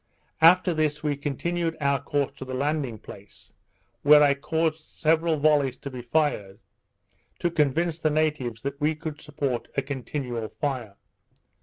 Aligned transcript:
After 0.41 0.73
this 0.73 1.03
we 1.03 1.15
continued 1.15 1.77
our 1.79 2.01
course 2.01 2.31
to 2.37 2.43
the 2.45 2.55
landing 2.55 2.97
place, 2.97 3.51
where 4.01 4.23
I 4.23 4.33
caused 4.33 4.83
several 4.95 5.37
vollies 5.37 5.77
to 5.81 5.91
be 5.91 6.01
fired, 6.01 6.57
to 7.37 7.51
convince 7.51 7.99
the 7.99 8.09
natives 8.09 8.63
that 8.63 8.81
we 8.81 8.95
could 8.95 9.21
support 9.21 9.67
a 9.77 9.83
continual 9.83 10.49
fire. 10.59 10.95